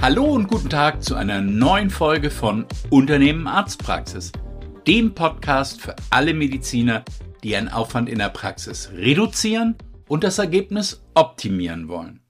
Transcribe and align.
Hallo 0.00 0.26
und 0.26 0.46
guten 0.46 0.70
Tag 0.70 1.02
zu 1.02 1.16
einer 1.16 1.40
neuen 1.40 1.90
Folge 1.90 2.30
von 2.30 2.66
Unternehmen 2.88 3.48
Arztpraxis, 3.48 4.30
dem 4.86 5.12
Podcast 5.12 5.80
für 5.80 5.96
alle 6.10 6.34
Mediziner, 6.34 7.04
die 7.42 7.50
ihren 7.50 7.68
Aufwand 7.68 8.08
in 8.08 8.20
der 8.20 8.28
Praxis 8.28 8.90
reduzieren 8.94 9.74
und 10.06 10.22
das 10.22 10.38
Ergebnis 10.38 11.02
optimieren 11.14 11.88
wollen. 11.88 12.20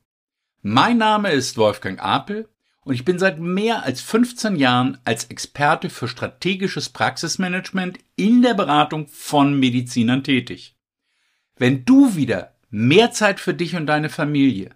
Mein 0.62 0.96
Name 0.96 1.30
ist 1.30 1.58
Wolfgang 1.58 2.02
Apel 2.02 2.48
und 2.84 2.94
ich 2.94 3.04
bin 3.04 3.18
seit 3.18 3.39
mehr 3.39 3.82
als 3.82 4.00
15 4.00 4.57
Jahren 4.57 4.96
als 5.05 5.25
Experte 5.25 5.91
für 5.91 6.09
strategisches 6.09 6.89
Praxismanagement 6.89 7.98
in 8.16 8.41
der 8.41 8.55
Beratung 8.55 9.09
von 9.09 9.61
Medizinern 9.61 10.25
tätig. 10.25 10.75
Wenn 11.55 11.85
du 11.85 12.16
wieder 12.16 12.55
mehr 12.71 13.12
Zeit 13.12 13.41
für 13.41 13.53
dich 13.53 13.77
und 13.77 13.87
deine 13.87 14.09
Familie, 14.09 14.71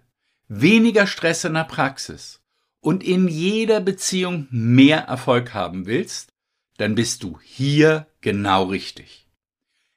weniger 0.47 1.07
Stress 1.07 1.43
in 1.43 1.55
der 1.55 1.63
Praxis 1.63 2.42
und 2.83 3.01
in 3.01 3.29
jeder 3.29 3.79
Beziehung 3.79 4.47
mehr 4.51 4.99
Erfolg 5.03 5.53
haben 5.53 5.85
willst, 5.85 6.33
dann 6.77 6.95
bist 6.95 7.23
du 7.23 7.39
hier 7.41 8.07
genau 8.19 8.65
richtig. 8.65 9.25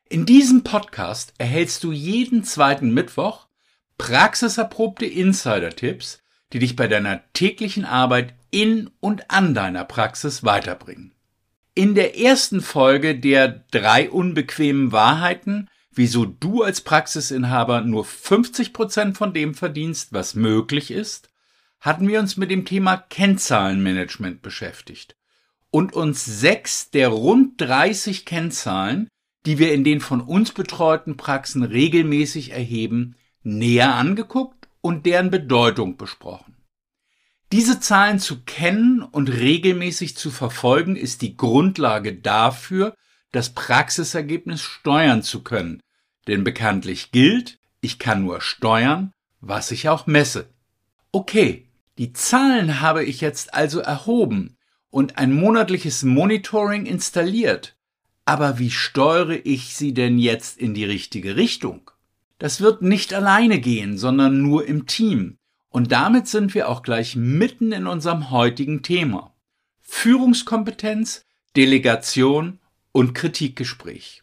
In 0.09 0.25
diesem 0.25 0.63
Podcast 0.63 1.35
erhältst 1.37 1.83
du 1.83 1.91
jeden 1.91 2.45
zweiten 2.45 2.95
Mittwoch 2.95 3.49
praxiserprobte 3.99 5.05
Insider-Tipps, 5.05 6.23
die 6.53 6.61
dich 6.61 6.77
bei 6.77 6.87
deiner 6.87 7.23
täglichen 7.33 7.85
Arbeit 7.85 8.35
in 8.53 8.89
und 9.01 9.33
an 9.33 9.53
deiner 9.53 9.85
Praxis 9.85 10.45
weiterbringen. 10.45 11.13
In 11.75 11.97
der 11.97 12.17
ersten 12.17 12.61
Folge 12.61 13.19
der 13.19 13.49
drei 13.73 14.09
unbequemen 14.09 14.93
Wahrheiten, 14.93 15.69
wieso 15.91 16.25
du 16.25 16.63
als 16.63 16.83
Praxisinhaber 16.83 17.81
nur 17.81 18.05
50 18.05 18.73
Prozent 18.73 19.17
von 19.17 19.35
dem 19.35 19.55
verdienst, 19.55 20.13
was 20.13 20.37
möglich 20.37 20.93
ist, 20.93 21.31
hatten 21.87 22.09
wir 22.09 22.19
uns 22.19 22.37
mit 22.37 22.51
dem 22.51 22.65
Thema 22.65 22.97
Kennzahlenmanagement 22.97 24.43
beschäftigt 24.43 25.15
und 25.71 25.93
uns 25.93 26.25
sechs 26.25 26.91
der 26.91 27.11
rund 27.11 27.61
30 27.61 28.25
Kennzahlen, 28.25 29.07
die 29.47 29.61
wir 29.61 29.73
in 29.73 29.85
den 29.85 30.01
von 30.01 30.21
uns 30.21 30.51
betreuten 30.51 31.17
Praxen 31.17 31.63
regelmäßig 31.63 32.51
erheben, 32.51 33.15
näher 33.45 33.95
angeguckt 33.95 34.67
und 34.81 35.07
deren 35.07 35.31
Bedeutung 35.31 35.97
besprochen. 35.97 36.57
Diese 37.53 37.79
Zahlen 37.79 38.19
zu 38.19 38.43
kennen 38.43 39.01
und 39.01 39.29
regelmäßig 39.29 40.17
zu 40.17 40.33
verfolgen, 40.33 40.97
ist 40.97 41.23
die 41.23 41.37
Grundlage 41.37 42.17
dafür, 42.17 42.97
das 43.31 43.51
Praxisergebnis 43.51 44.61
steuern 44.61 45.23
zu 45.23 45.45
können. 45.45 45.81
Denn 46.27 46.43
bekanntlich 46.43 47.13
gilt, 47.13 47.61
ich 47.81 48.01
kann 48.01 48.23
nur 48.23 48.41
steuern, 48.41 49.13
was 49.41 49.71
ich 49.71 49.89
auch 49.89 50.09
messe. 50.09 50.51
Okay, 51.13 51.66
die 51.99 52.13
Zahlen 52.13 52.81
habe 52.81 53.05
ich 53.05 53.21
jetzt 53.21 53.55
also 53.55 53.81
erhoben 53.81 54.57
und 54.91 55.19
ein 55.19 55.33
monatliches 55.33 56.03
Monitoring 56.03 56.87
installiert. 56.87 57.77
Aber 58.25 58.59
wie 58.59 58.71
steuere 58.71 59.39
ich 59.45 59.75
sie 59.75 59.95
denn 59.95 60.19
jetzt 60.19 60.59
in 60.59 60.75
die 60.75 60.85
richtige 60.85 61.37
Richtung? 61.37 61.91
Das 62.39 62.61
wird 62.61 62.83
nicht 62.83 63.15
alleine 63.15 63.61
gehen, 63.61 63.97
sondern 63.97 64.43
nur 64.43 64.67
im 64.67 64.87
Team. 64.87 65.39
Und 65.71 65.93
damit 65.93 66.27
sind 66.27 66.55
wir 66.55 66.69
auch 66.69 66.83
gleich 66.83 67.17
mitten 67.17 67.73
in 67.73 67.87
unserem 67.87 68.31
heutigen 68.31 68.83
Thema. 68.83 69.35
Führungskompetenz, 69.81 71.25
Delegation 71.57 72.59
und 72.93 73.15
Kritikgespräch. 73.15 74.23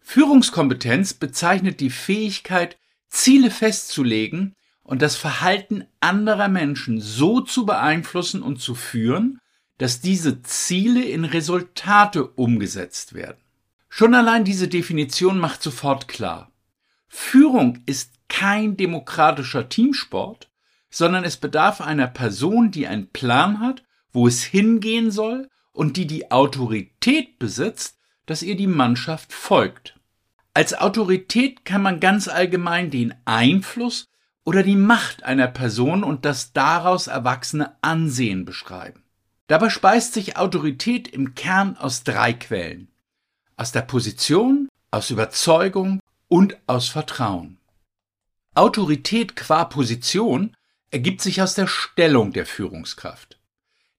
Führungskompetenz 0.00 1.14
bezeichnet 1.14 1.80
die 1.80 1.90
Fähigkeit, 1.90 2.78
Ziele 3.08 3.50
festzulegen 3.50 4.54
und 4.82 5.02
das 5.02 5.16
Verhalten 5.16 5.84
anderer 6.00 6.48
Menschen 6.48 7.00
so 7.00 7.40
zu 7.40 7.66
beeinflussen 7.66 8.42
und 8.42 8.60
zu 8.60 8.74
führen, 8.74 9.38
dass 9.78 10.00
diese 10.00 10.42
Ziele 10.42 11.02
in 11.04 11.24
Resultate 11.24 12.26
umgesetzt 12.26 13.14
werden. 13.14 13.38
Schon 13.88 14.14
allein 14.14 14.44
diese 14.44 14.68
Definition 14.68 15.38
macht 15.38 15.62
sofort 15.62 16.06
klar. 16.06 16.50
Führung 17.08 17.82
ist 17.86 18.12
kein 18.28 18.76
demokratischer 18.76 19.68
Teamsport, 19.68 20.50
sondern 20.90 21.24
es 21.24 21.36
bedarf 21.36 21.80
einer 21.80 22.06
Person, 22.06 22.70
die 22.70 22.86
einen 22.86 23.08
Plan 23.08 23.60
hat, 23.60 23.82
wo 24.12 24.26
es 24.26 24.42
hingehen 24.42 25.10
soll 25.10 25.48
und 25.72 25.96
die 25.96 26.06
die 26.06 26.30
Autorität 26.30 27.38
besitzt, 27.38 27.98
dass 28.26 28.42
ihr 28.42 28.56
die 28.56 28.66
Mannschaft 28.66 29.32
folgt. 29.32 29.98
Als 30.52 30.74
Autorität 30.74 31.64
kann 31.64 31.82
man 31.82 32.00
ganz 32.00 32.28
allgemein 32.28 32.90
den 32.90 33.14
Einfluss 33.24 34.09
oder 34.44 34.62
die 34.62 34.76
Macht 34.76 35.22
einer 35.22 35.48
Person 35.48 36.02
und 36.02 36.24
das 36.24 36.52
daraus 36.52 37.06
erwachsene 37.06 37.76
Ansehen 37.82 38.44
beschreiben. 38.44 39.04
Dabei 39.46 39.68
speist 39.68 40.14
sich 40.14 40.36
Autorität 40.36 41.08
im 41.08 41.34
Kern 41.34 41.76
aus 41.76 42.04
drei 42.04 42.32
Quellen. 42.32 42.88
Aus 43.56 43.72
der 43.72 43.82
Position, 43.82 44.68
aus 44.90 45.10
Überzeugung 45.10 46.00
und 46.28 46.56
aus 46.66 46.88
Vertrauen. 46.88 47.58
Autorität 48.54 49.36
qua 49.36 49.64
Position 49.64 50.56
ergibt 50.90 51.20
sich 51.20 51.42
aus 51.42 51.54
der 51.54 51.66
Stellung 51.66 52.32
der 52.32 52.46
Führungskraft. 52.46 53.38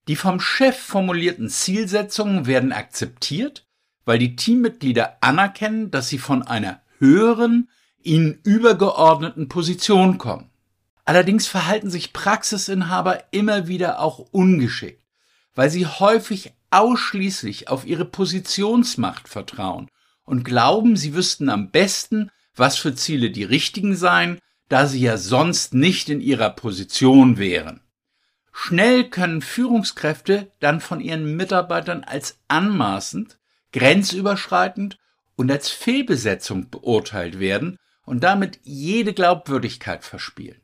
Die 0.08 0.16
vom 0.16 0.40
Chef 0.40 0.76
formulierten 0.78 1.48
Zielsetzungen 1.48 2.46
werden 2.46 2.72
akzeptiert, 2.72 3.66
weil 4.04 4.18
die 4.18 4.36
Teammitglieder 4.36 5.18
anerkennen, 5.20 5.90
dass 5.90 6.08
sie 6.08 6.18
von 6.18 6.42
einer 6.42 6.80
höheren, 6.98 7.70
ihnen 8.06 8.38
übergeordneten 8.44 9.48
Position 9.48 10.18
kommen. 10.18 10.50
Allerdings 11.04 11.46
verhalten 11.46 11.90
sich 11.90 12.12
Praxisinhaber 12.12 13.24
immer 13.32 13.66
wieder 13.66 14.00
auch 14.00 14.18
ungeschickt, 14.18 15.02
weil 15.54 15.70
sie 15.70 15.86
häufig 15.86 16.52
ausschließlich 16.70 17.68
auf 17.68 17.84
ihre 17.84 18.04
Positionsmacht 18.04 19.28
vertrauen 19.28 19.88
und 20.24 20.44
glauben, 20.44 20.96
sie 20.96 21.14
wüssten 21.14 21.48
am 21.48 21.70
besten, 21.70 22.30
was 22.54 22.76
für 22.76 22.94
Ziele 22.94 23.30
die 23.30 23.44
richtigen 23.44 23.96
seien, 23.96 24.38
da 24.68 24.86
sie 24.86 25.00
ja 25.00 25.18
sonst 25.18 25.74
nicht 25.74 26.08
in 26.08 26.20
ihrer 26.20 26.50
Position 26.50 27.36
wären. 27.36 27.80
Schnell 28.52 29.08
können 29.08 29.42
Führungskräfte 29.42 30.50
dann 30.60 30.80
von 30.80 31.00
ihren 31.00 31.36
Mitarbeitern 31.36 32.04
als 32.04 32.38
anmaßend, 32.48 33.38
grenzüberschreitend 33.72 34.98
und 35.36 35.50
als 35.50 35.70
Fehlbesetzung 35.70 36.70
beurteilt 36.70 37.40
werden 37.40 37.78
und 38.04 38.22
damit 38.22 38.60
jede 38.62 39.14
Glaubwürdigkeit 39.14 40.04
verspielen. 40.04 40.60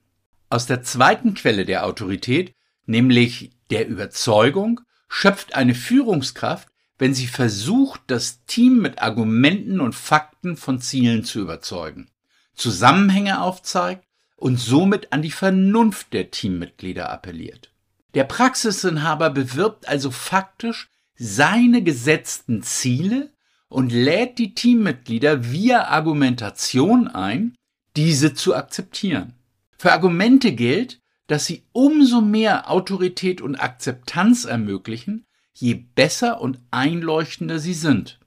Aus 0.50 0.66
der 0.66 0.82
zweiten 0.82 1.34
Quelle 1.34 1.64
der 1.64 1.84
Autorität, 1.84 2.54
nämlich 2.86 3.52
der 3.70 3.86
Überzeugung, 3.86 4.80
schöpft 5.08 5.54
eine 5.54 5.74
Führungskraft, 5.74 6.68
wenn 6.98 7.14
sie 7.14 7.26
versucht, 7.26 8.00
das 8.08 8.44
Team 8.46 8.80
mit 8.80 9.00
Argumenten 9.00 9.80
und 9.80 9.94
Fakten 9.94 10.56
von 10.56 10.80
Zielen 10.80 11.24
zu 11.24 11.40
überzeugen, 11.40 12.10
Zusammenhänge 12.54 13.40
aufzeigt 13.40 14.04
und 14.36 14.58
somit 14.58 15.12
an 15.12 15.22
die 15.22 15.30
Vernunft 15.30 16.12
der 16.12 16.30
Teammitglieder 16.30 17.10
appelliert. 17.10 17.72
Der 18.14 18.24
Praxisinhaber 18.24 19.30
bewirbt 19.30 19.86
also 19.88 20.10
faktisch 20.10 20.88
seine 21.14 21.82
gesetzten 21.82 22.62
Ziele 22.62 23.32
und 23.68 23.92
lädt 23.92 24.38
die 24.38 24.54
Teammitglieder 24.54 25.50
via 25.50 25.88
Argumentation 25.88 27.08
ein, 27.08 27.54
diese 27.96 28.34
zu 28.34 28.54
akzeptieren. 28.54 29.34
Für 29.76 29.92
Argumente 29.92 30.52
gilt, 30.52 31.00
dass 31.26 31.46
sie 31.46 31.64
umso 31.72 32.20
mehr 32.20 32.70
Autorität 32.70 33.40
und 33.40 33.56
Akzeptanz 33.56 34.44
ermöglichen, 34.44 35.26
je 35.52 35.74
besser 35.74 36.40
und 36.40 36.58
einleuchtender 36.70 37.58
sie 37.58 37.74
sind. 37.74 38.18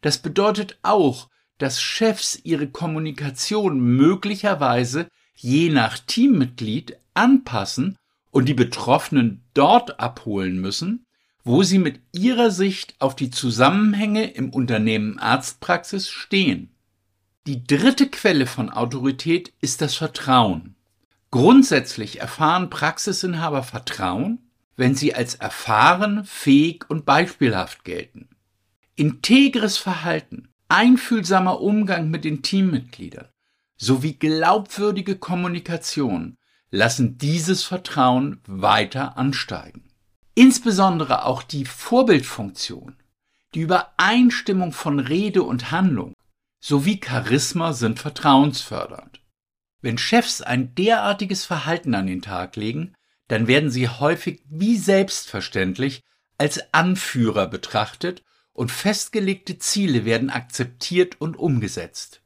Das 0.00 0.18
bedeutet 0.18 0.78
auch, 0.82 1.28
dass 1.58 1.80
Chefs 1.80 2.40
ihre 2.42 2.66
Kommunikation 2.66 3.80
möglicherweise 3.80 5.06
je 5.36 5.70
nach 5.70 5.98
Teammitglied 5.98 6.96
anpassen 7.14 7.96
und 8.30 8.48
die 8.48 8.54
Betroffenen 8.54 9.44
dort 9.54 10.00
abholen 10.00 10.60
müssen, 10.60 11.06
wo 11.44 11.62
sie 11.62 11.78
mit 11.78 12.00
ihrer 12.12 12.50
Sicht 12.50 12.94
auf 13.00 13.16
die 13.16 13.30
Zusammenhänge 13.30 14.30
im 14.30 14.50
Unternehmen 14.50 15.18
Arztpraxis 15.18 16.08
stehen. 16.08 16.70
Die 17.46 17.64
dritte 17.64 18.08
Quelle 18.08 18.46
von 18.46 18.70
Autorität 18.70 19.52
ist 19.60 19.80
das 19.80 19.96
Vertrauen. 19.96 20.76
Grundsätzlich 21.32 22.20
erfahren 22.20 22.70
Praxisinhaber 22.70 23.62
Vertrauen, 23.62 24.38
wenn 24.76 24.94
sie 24.94 25.14
als 25.14 25.34
erfahren, 25.34 26.24
fähig 26.24 26.88
und 26.88 27.04
beispielhaft 27.04 27.84
gelten. 27.84 28.28
Integres 28.94 29.78
Verhalten, 29.78 30.48
einfühlsamer 30.68 31.60
Umgang 31.60 32.10
mit 32.10 32.24
den 32.24 32.42
Teammitgliedern 32.42 33.28
sowie 33.76 34.14
glaubwürdige 34.14 35.16
Kommunikation 35.16 36.36
lassen 36.70 37.18
dieses 37.18 37.64
Vertrauen 37.64 38.40
weiter 38.46 39.18
ansteigen. 39.18 39.91
Insbesondere 40.34 41.26
auch 41.26 41.42
die 41.42 41.66
Vorbildfunktion, 41.66 42.96
die 43.54 43.60
Übereinstimmung 43.60 44.72
von 44.72 44.98
Rede 44.98 45.42
und 45.42 45.70
Handlung 45.70 46.14
sowie 46.58 47.00
Charisma 47.04 47.74
sind 47.74 47.98
vertrauensfördernd. 47.98 49.20
Wenn 49.82 49.98
Chefs 49.98 50.40
ein 50.40 50.74
derartiges 50.74 51.44
Verhalten 51.44 51.94
an 51.94 52.06
den 52.06 52.22
Tag 52.22 52.56
legen, 52.56 52.94
dann 53.28 53.46
werden 53.46 53.70
sie 53.70 53.88
häufig 53.88 54.42
wie 54.48 54.78
selbstverständlich 54.78 56.02
als 56.38 56.72
Anführer 56.72 57.46
betrachtet 57.46 58.22
und 58.52 58.70
festgelegte 58.70 59.58
Ziele 59.58 60.04
werden 60.04 60.30
akzeptiert 60.30 61.20
und 61.20 61.36
umgesetzt. 61.36 62.22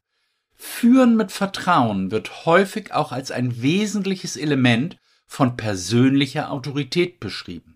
Führen 0.55 1.17
mit 1.17 1.33
Vertrauen 1.33 2.11
wird 2.11 2.47
häufig 2.47 2.93
auch 2.93 3.13
als 3.13 3.31
ein 3.31 3.63
wesentliches 3.63 4.37
Element 4.37 4.97
von 5.27 5.57
persönlicher 5.57 6.51
Autorität 6.51 7.21
beschrieben. 7.21 7.76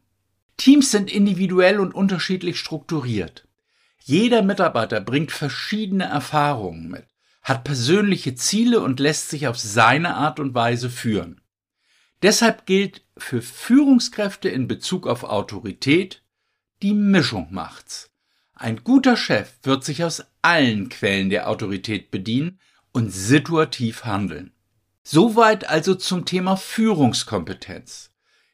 Teams 0.60 0.90
sind 0.90 1.10
individuell 1.10 1.80
und 1.80 1.94
unterschiedlich 1.94 2.58
strukturiert. 2.58 3.48
Jeder 4.04 4.42
Mitarbeiter 4.42 5.00
bringt 5.00 5.32
verschiedene 5.32 6.04
Erfahrungen 6.04 6.90
mit, 6.90 7.06
hat 7.40 7.64
persönliche 7.64 8.34
Ziele 8.34 8.80
und 8.80 9.00
lässt 9.00 9.30
sich 9.30 9.48
auf 9.48 9.58
seine 9.58 10.16
Art 10.16 10.38
und 10.38 10.54
Weise 10.54 10.90
führen. 10.90 11.40
Deshalb 12.20 12.66
gilt 12.66 13.06
für 13.16 13.40
Führungskräfte 13.40 14.50
in 14.50 14.68
Bezug 14.68 15.06
auf 15.06 15.24
Autorität, 15.24 16.22
die 16.82 16.92
Mischung 16.92 17.48
macht's. 17.50 18.10
Ein 18.52 18.84
guter 18.84 19.16
Chef 19.16 19.54
wird 19.62 19.82
sich 19.82 20.04
aus 20.04 20.26
allen 20.42 20.90
Quellen 20.90 21.30
der 21.30 21.48
Autorität 21.48 22.10
bedienen 22.10 22.60
und 22.92 23.08
situativ 23.08 24.04
handeln. 24.04 24.52
Soweit 25.04 25.70
also 25.70 25.94
zum 25.94 26.26
Thema 26.26 26.58
Führungskompetenz. 26.58 28.09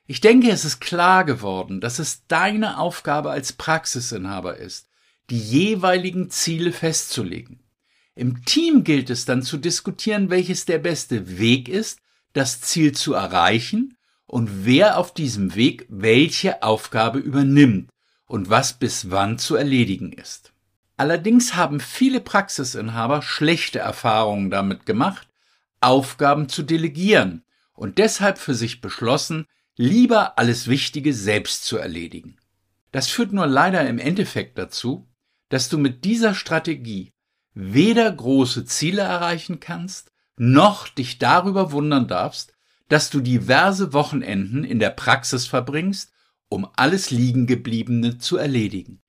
Ich 0.07 0.21
denke, 0.21 0.51
es 0.51 0.65
ist 0.65 0.81
klar 0.81 1.25
geworden, 1.25 1.81
dass 1.81 1.99
es 1.99 2.27
deine 2.29 2.79
Aufgabe 2.79 3.31
als 3.31 3.53
Praxisinhaber 3.53 4.57
ist, 4.57 4.89
die 5.31 5.39
jeweiligen 5.39 6.31
Ziele 6.31 6.73
festzulegen. 6.73 7.61
Im 8.15 8.45
Team 8.45 8.85
gilt 8.85 9.11
es 9.11 9.25
dann 9.25 9.43
zu 9.43 9.59
diskutieren, 9.59 10.31
welches 10.31 10.65
der 10.65 10.79
beste 10.79 11.39
Weg 11.39 11.69
ist, 11.69 11.99
das 12.33 12.61
Ziel 12.61 12.93
zu 12.93 13.15
erreichen 13.15 13.97
und 14.27 14.65
wer 14.65 14.99
auf 14.99 15.13
diesem 15.13 15.55
Weg 15.55 15.87
welche 15.89 16.63
Aufgabe 16.63 17.19
übernimmt 17.19 17.91
und 18.27 18.49
was 18.49 18.75
bis 18.75 19.11
wann 19.11 19.39
zu 19.39 19.57
erledigen 19.57 20.13
ist. 20.13 20.53
Allerdings 20.97 21.57
haben 21.57 21.81
viele 21.81 22.21
Praxisinhaber 22.21 23.23
schlechte 23.23 23.81
Erfahrungen 23.81 24.51
damit 24.51 24.87
gemacht, 24.87 25.29
Aufgaben 25.81 26.49
zu 26.49 26.63
delegieren 26.63 27.45
und 27.75 27.99
deshalb 27.99 28.39
für 28.39 28.55
sich 28.55 28.81
beschlossen, 28.81 29.47
lieber 29.77 30.39
alles 30.39 30.69
Wichtige 30.69 31.13
selbst 31.13 31.65
zu 31.65 31.77
erledigen. 31.77 32.37
Das 32.93 33.09
führt 33.09 33.33
nur 33.33 33.47
leider 33.47 33.87
im 33.89 33.99
Endeffekt 33.99 34.59
dazu, 34.59 35.09
dass 35.49 35.69
du 35.69 35.79
mit 35.79 36.05
dieser 36.05 36.35
Strategie 36.35 37.13
weder 37.55 38.11
große 38.11 38.65
Ziele 38.65 39.03
erreichen 39.03 39.61
kannst, 39.61 40.13
noch 40.37 40.89
dich 40.89 41.19
darüber 41.19 41.73
wundern 41.73 42.09
darfst, 42.09 42.53
dass 42.89 43.11
du 43.11 43.21
diverse 43.21 43.93
Wochenenden 43.93 44.65
in 44.65 44.79
der 44.79 44.91
Praxis 44.91 45.47
verbringst, 45.47 46.13
um 46.49 46.69
alles 46.77 47.11
Liegengebliebene 47.11 48.19
zu 48.19 48.37
erledigen. 48.37 49.03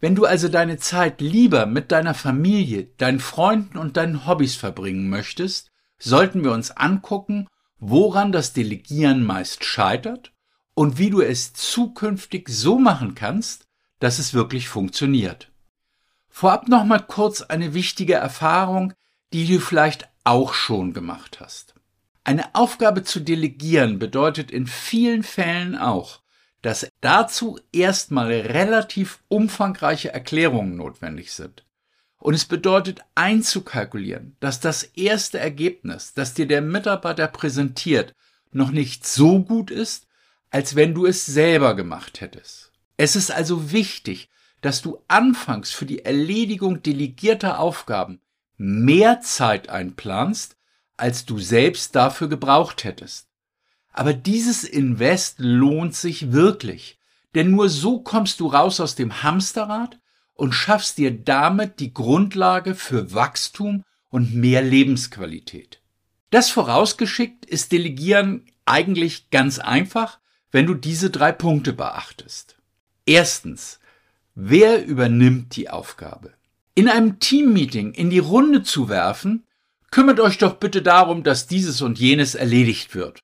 Wenn 0.00 0.14
du 0.14 0.24
also 0.24 0.48
deine 0.48 0.76
Zeit 0.78 1.20
lieber 1.20 1.66
mit 1.66 1.92
deiner 1.92 2.14
Familie, 2.14 2.90
deinen 2.98 3.20
Freunden 3.20 3.78
und 3.78 3.96
deinen 3.96 4.26
Hobbys 4.26 4.56
verbringen 4.56 5.08
möchtest, 5.08 5.70
sollten 5.98 6.44
wir 6.44 6.52
uns 6.52 6.70
angucken, 6.70 7.48
woran 7.88 8.32
das 8.32 8.52
Delegieren 8.52 9.24
meist 9.24 9.64
scheitert 9.64 10.32
und 10.74 10.98
wie 10.98 11.10
du 11.10 11.20
es 11.20 11.52
zukünftig 11.52 12.48
so 12.48 12.78
machen 12.78 13.14
kannst, 13.14 13.68
dass 14.00 14.18
es 14.18 14.34
wirklich 14.34 14.68
funktioniert. 14.68 15.52
Vorab 16.28 16.68
noch 16.68 16.84
mal 16.84 16.98
kurz 16.98 17.42
eine 17.42 17.74
wichtige 17.74 18.14
Erfahrung, 18.14 18.92
die 19.32 19.46
du 19.46 19.60
vielleicht 19.60 20.08
auch 20.24 20.52
schon 20.52 20.94
gemacht 20.94 21.38
hast. 21.40 21.74
Eine 22.24 22.56
Aufgabe 22.56 23.04
zu 23.04 23.20
delegieren 23.20 24.00
bedeutet 24.00 24.50
in 24.50 24.66
vielen 24.66 25.22
Fällen 25.22 25.76
auch, 25.76 26.22
dass 26.62 26.88
dazu 27.00 27.60
erstmal 27.70 28.32
relativ 28.32 29.20
umfangreiche 29.28 30.12
Erklärungen 30.12 30.76
notwendig 30.76 31.32
sind. 31.32 31.65
Und 32.18 32.34
es 32.34 32.44
bedeutet 32.44 33.00
einzukalkulieren, 33.14 34.36
dass 34.40 34.60
das 34.60 34.82
erste 34.82 35.38
Ergebnis, 35.38 36.14
das 36.14 36.34
dir 36.34 36.46
der 36.46 36.62
Mitarbeiter 36.62 37.28
präsentiert, 37.28 38.14
noch 38.52 38.70
nicht 38.70 39.06
so 39.06 39.42
gut 39.42 39.70
ist, 39.70 40.06
als 40.50 40.76
wenn 40.76 40.94
du 40.94 41.06
es 41.06 41.26
selber 41.26 41.76
gemacht 41.76 42.20
hättest. 42.20 42.72
Es 42.96 43.16
ist 43.16 43.30
also 43.30 43.72
wichtig, 43.72 44.30
dass 44.62 44.80
du 44.82 44.98
anfangs 45.06 45.70
für 45.72 45.86
die 45.86 46.04
Erledigung 46.04 46.82
delegierter 46.82 47.58
Aufgaben 47.58 48.20
mehr 48.56 49.20
Zeit 49.20 49.68
einplanst, 49.68 50.56
als 50.96 51.26
du 51.26 51.38
selbst 51.38 51.94
dafür 51.94 52.28
gebraucht 52.28 52.84
hättest. 52.84 53.28
Aber 53.92 54.12
dieses 54.12 54.64
Invest 54.64 55.36
lohnt 55.38 55.94
sich 55.94 56.32
wirklich, 56.32 56.98
denn 57.34 57.50
nur 57.50 57.68
so 57.68 58.00
kommst 58.00 58.40
du 58.40 58.46
raus 58.46 58.80
aus 58.80 58.94
dem 58.94 59.22
Hamsterrad 59.22 59.98
und 60.36 60.52
schaffst 60.52 60.98
dir 60.98 61.10
damit 61.10 61.80
die 61.80 61.92
Grundlage 61.92 62.74
für 62.74 63.12
Wachstum 63.12 63.82
und 64.10 64.34
mehr 64.34 64.62
Lebensqualität. 64.62 65.80
Das 66.30 66.50
vorausgeschickt 66.50 67.46
ist 67.46 67.72
Delegieren 67.72 68.44
eigentlich 68.64 69.30
ganz 69.30 69.58
einfach, 69.58 70.18
wenn 70.50 70.66
du 70.66 70.74
diese 70.74 71.10
drei 71.10 71.32
Punkte 71.32 71.72
beachtest. 71.72 72.56
Erstens, 73.04 73.78
wer 74.34 74.84
übernimmt 74.84 75.56
die 75.56 75.70
Aufgabe? 75.70 76.34
In 76.74 76.88
einem 76.88 77.20
Teammeeting 77.20 77.92
in 77.94 78.10
die 78.10 78.18
Runde 78.18 78.62
zu 78.62 78.88
werfen, 78.88 79.44
kümmert 79.90 80.20
euch 80.20 80.38
doch 80.38 80.56
bitte 80.56 80.82
darum, 80.82 81.22
dass 81.22 81.46
dieses 81.46 81.80
und 81.80 81.98
jenes 81.98 82.34
erledigt 82.34 82.94
wird. 82.94 83.20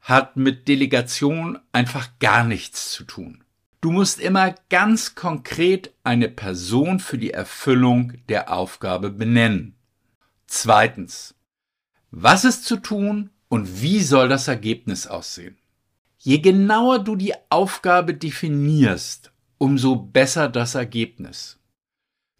Hat 0.00 0.36
mit 0.36 0.66
Delegation 0.66 1.58
einfach 1.72 2.08
gar 2.18 2.44
nichts 2.44 2.90
zu 2.90 3.04
tun. 3.04 3.44
Du 3.82 3.90
musst 3.90 4.20
immer 4.20 4.54
ganz 4.68 5.14
konkret 5.14 5.94
eine 6.04 6.28
Person 6.28 7.00
für 7.00 7.16
die 7.16 7.30
Erfüllung 7.30 8.12
der 8.28 8.52
Aufgabe 8.52 9.10
benennen. 9.10 9.74
Zweitens. 10.46 11.34
Was 12.10 12.44
ist 12.44 12.66
zu 12.66 12.76
tun 12.76 13.30
und 13.48 13.80
wie 13.80 14.02
soll 14.02 14.28
das 14.28 14.48
Ergebnis 14.48 15.06
aussehen? 15.06 15.56
Je 16.18 16.38
genauer 16.38 16.98
du 16.98 17.16
die 17.16 17.32
Aufgabe 17.48 18.12
definierst, 18.12 19.32
umso 19.56 19.96
besser 19.96 20.50
das 20.50 20.74
Ergebnis. 20.74 21.58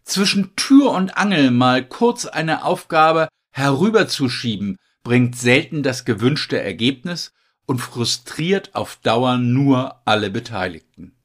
Zwischen 0.03 0.55
Tür 0.55 0.91
und 0.91 1.17
Angel 1.17 1.49
mal 1.49 1.83
kurz 1.83 2.27
eine 2.27 2.63
Aufgabe 2.63 3.27
herüberzuschieben, 3.49 4.77
bringt 5.03 5.35
selten 5.35 5.81
das 5.81 6.05
gewünschte 6.05 6.61
Ergebnis 6.61 7.33
und 7.65 7.79
frustriert 7.79 8.75
auf 8.75 8.97
Dauer 8.97 9.37
nur 9.37 10.01
alle 10.05 10.29
Beteiligten. 10.29 11.15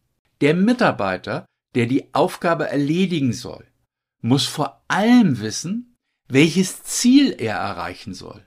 Der 0.41 0.55
Mitarbeiter, 0.55 1.47
der 1.75 1.87
die 1.87 2.13
Aufgabe 2.15 2.69
erledigen 2.69 3.33
soll, 3.33 3.67
muss 4.21 4.45
vor 4.47 4.83
allem 4.89 5.41
wissen, 5.41 5.97
welches 6.29 6.83
Ziel 6.83 7.35
er 7.39 7.57
erreichen 7.57 8.13
soll. 8.13 8.45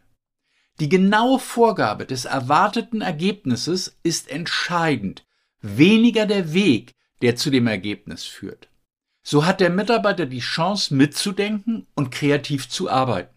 Die 0.79 0.89
genaue 0.89 1.39
Vorgabe 1.39 2.05
des 2.05 2.25
erwarteten 2.25 3.01
Ergebnisses 3.01 3.97
ist 4.03 4.29
entscheidend, 4.29 5.25
weniger 5.61 6.25
der 6.25 6.53
Weg, 6.53 6.93
der 7.21 7.35
zu 7.35 7.49
dem 7.49 7.67
Ergebnis 7.67 8.23
führt. 8.23 8.69
So 9.23 9.45
hat 9.45 9.59
der 9.59 9.69
Mitarbeiter 9.69 10.25
die 10.25 10.39
Chance 10.39 10.93
mitzudenken 10.93 11.87
und 11.95 12.11
kreativ 12.11 12.69
zu 12.69 12.89
arbeiten. 12.89 13.35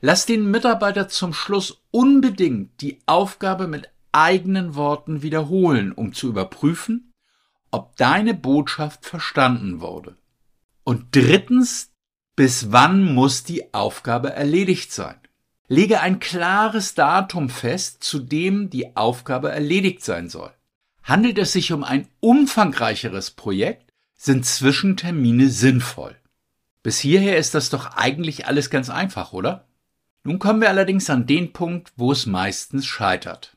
Lass 0.00 0.26
den 0.26 0.50
Mitarbeiter 0.50 1.08
zum 1.08 1.32
Schluss 1.32 1.82
unbedingt 1.90 2.80
die 2.80 2.98
Aufgabe 3.06 3.68
mit 3.68 3.90
eigenen 4.12 4.74
Worten 4.74 5.22
wiederholen, 5.22 5.92
um 5.92 6.12
zu 6.12 6.28
überprüfen, 6.28 7.09
ob 7.70 7.96
deine 7.96 8.34
Botschaft 8.34 9.06
verstanden 9.06 9.80
wurde. 9.80 10.16
Und 10.84 11.14
drittens, 11.14 11.92
bis 12.36 12.72
wann 12.72 13.14
muss 13.14 13.44
die 13.44 13.74
Aufgabe 13.74 14.32
erledigt 14.32 14.92
sein? 14.92 15.16
Lege 15.68 16.00
ein 16.00 16.18
klares 16.18 16.94
Datum 16.94 17.48
fest, 17.48 18.02
zu 18.02 18.18
dem 18.18 18.70
die 18.70 18.96
Aufgabe 18.96 19.50
erledigt 19.52 20.02
sein 20.02 20.28
soll. 20.28 20.50
Handelt 21.02 21.38
es 21.38 21.52
sich 21.52 21.72
um 21.72 21.84
ein 21.84 22.08
umfangreicheres 22.20 23.30
Projekt, 23.30 23.92
sind 24.14 24.46
Zwischentermine 24.46 25.48
sinnvoll. 25.48 26.16
Bis 26.82 26.98
hierher 26.98 27.36
ist 27.36 27.54
das 27.54 27.68
doch 27.68 27.96
eigentlich 27.96 28.46
alles 28.46 28.70
ganz 28.70 28.90
einfach, 28.90 29.32
oder? 29.32 29.66
Nun 30.24 30.38
kommen 30.38 30.60
wir 30.60 30.68
allerdings 30.68 31.10
an 31.10 31.26
den 31.26 31.52
Punkt, 31.52 31.92
wo 31.96 32.12
es 32.12 32.26
meistens 32.26 32.86
scheitert. 32.86 33.56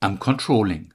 Am 0.00 0.18
Controlling 0.18 0.93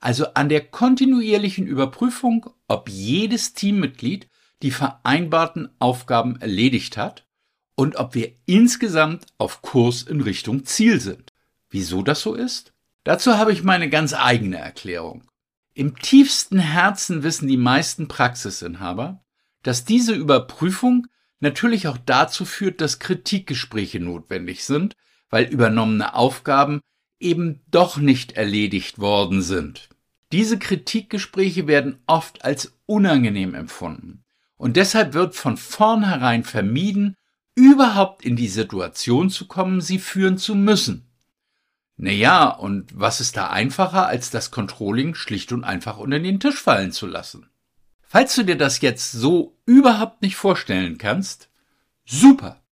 also 0.00 0.32
an 0.34 0.48
der 0.48 0.62
kontinuierlichen 0.62 1.66
Überprüfung, 1.66 2.50
ob 2.68 2.88
jedes 2.88 3.52
Teammitglied 3.52 4.28
die 4.62 4.70
vereinbarten 4.70 5.68
Aufgaben 5.78 6.40
erledigt 6.40 6.96
hat 6.96 7.26
und 7.74 7.96
ob 7.96 8.14
wir 8.14 8.32
insgesamt 8.46 9.26
auf 9.38 9.62
Kurs 9.62 10.02
in 10.02 10.20
Richtung 10.20 10.64
Ziel 10.64 11.00
sind. 11.00 11.30
Wieso 11.70 12.02
das 12.02 12.20
so 12.22 12.34
ist? 12.34 12.72
Dazu 13.04 13.36
habe 13.38 13.52
ich 13.52 13.62
meine 13.62 13.88
ganz 13.88 14.12
eigene 14.12 14.58
Erklärung. 14.58 15.24
Im 15.72 15.96
tiefsten 15.96 16.58
Herzen 16.58 17.22
wissen 17.22 17.48
die 17.48 17.56
meisten 17.56 18.08
Praxisinhaber, 18.08 19.22
dass 19.62 19.84
diese 19.84 20.14
Überprüfung 20.14 21.06
natürlich 21.38 21.88
auch 21.88 21.98
dazu 21.98 22.44
führt, 22.44 22.80
dass 22.80 22.98
Kritikgespräche 22.98 24.00
notwendig 24.00 24.64
sind, 24.64 24.96
weil 25.30 25.44
übernommene 25.44 26.14
Aufgaben 26.14 26.80
eben 27.18 27.60
doch 27.70 27.98
nicht 27.98 28.32
erledigt 28.32 28.98
worden 28.98 29.42
sind. 29.42 29.89
Diese 30.32 30.58
Kritikgespräche 30.58 31.66
werden 31.66 31.98
oft 32.06 32.44
als 32.44 32.72
unangenehm 32.86 33.54
empfunden 33.54 34.24
und 34.56 34.76
deshalb 34.76 35.14
wird 35.14 35.34
von 35.34 35.56
vornherein 35.56 36.44
vermieden, 36.44 37.16
überhaupt 37.54 38.24
in 38.24 38.36
die 38.36 38.48
Situation 38.48 39.30
zu 39.30 39.46
kommen, 39.46 39.80
sie 39.80 39.98
führen 39.98 40.38
zu 40.38 40.54
müssen. 40.54 41.06
Naja, 41.96 42.48
und 42.48 42.98
was 42.98 43.20
ist 43.20 43.36
da 43.36 43.50
einfacher, 43.50 44.06
als 44.06 44.30
das 44.30 44.50
Controlling 44.50 45.14
schlicht 45.14 45.52
und 45.52 45.64
einfach 45.64 45.98
unter 45.98 46.18
den 46.18 46.40
Tisch 46.40 46.60
fallen 46.60 46.92
zu 46.92 47.06
lassen? 47.06 47.50
Falls 48.02 48.34
du 48.34 48.42
dir 48.42 48.56
das 48.56 48.80
jetzt 48.80 49.12
so 49.12 49.56
überhaupt 49.66 50.22
nicht 50.22 50.36
vorstellen 50.36 50.98
kannst, 50.98 51.50
super! 52.04 52.62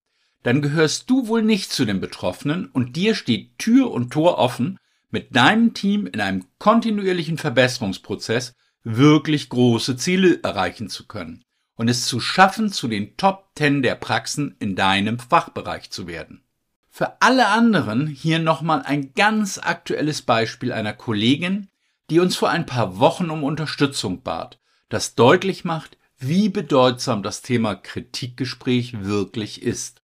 Dann 0.42 0.62
gehörst 0.62 1.10
du 1.10 1.26
wohl 1.26 1.42
nicht 1.42 1.72
zu 1.72 1.84
den 1.84 2.00
Betroffenen 2.00 2.66
und 2.66 2.96
dir 2.96 3.14
steht 3.14 3.58
Tür 3.58 3.90
und 3.90 4.10
Tor 4.10 4.38
offen, 4.38 4.78
mit 5.10 5.34
deinem 5.34 5.74
Team 5.74 6.06
in 6.06 6.20
einem 6.20 6.44
kontinuierlichen 6.58 7.38
Verbesserungsprozess 7.38 8.54
wirklich 8.84 9.48
große 9.48 9.96
Ziele 9.96 10.42
erreichen 10.42 10.88
zu 10.88 11.06
können 11.06 11.44
und 11.76 11.88
es 11.88 12.06
zu 12.06 12.20
schaffen, 12.20 12.72
zu 12.72 12.88
den 12.88 13.16
Top 13.16 13.50
10 13.56 13.82
der 13.82 13.94
Praxen 13.94 14.56
in 14.58 14.76
deinem 14.76 15.18
Fachbereich 15.18 15.90
zu 15.90 16.06
werden. 16.06 16.42
Für 16.90 17.22
alle 17.22 17.48
anderen 17.48 18.08
hier 18.08 18.40
nochmal 18.40 18.82
ein 18.82 19.14
ganz 19.14 19.58
aktuelles 19.58 20.22
Beispiel 20.22 20.72
einer 20.72 20.92
Kollegin, 20.92 21.68
die 22.10 22.18
uns 22.18 22.34
vor 22.34 22.50
ein 22.50 22.66
paar 22.66 22.98
Wochen 22.98 23.30
um 23.30 23.44
Unterstützung 23.44 24.22
bat, 24.22 24.58
das 24.88 25.14
deutlich 25.14 25.64
macht, 25.64 25.96
wie 26.18 26.48
bedeutsam 26.48 27.22
das 27.22 27.42
Thema 27.42 27.76
Kritikgespräch 27.76 29.04
wirklich 29.04 29.62
ist. 29.62 30.02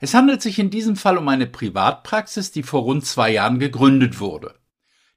Es 0.00 0.14
handelt 0.14 0.42
sich 0.42 0.58
in 0.58 0.70
diesem 0.70 0.96
Fall 0.96 1.16
um 1.16 1.28
eine 1.28 1.46
Privatpraxis, 1.46 2.50
die 2.50 2.62
vor 2.62 2.82
rund 2.82 3.06
zwei 3.06 3.30
Jahren 3.30 3.58
gegründet 3.58 4.20
wurde. 4.20 4.54